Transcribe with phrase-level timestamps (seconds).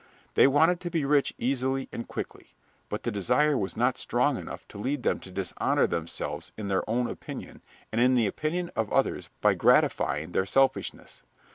[0.33, 2.55] They wanted to be rich easily and quickly,
[2.89, 6.81] but the desire was not strong enough to lead them to dishonor themselves in their
[6.89, 11.21] own opinion and in the opinion of others by gratifying their selfishness.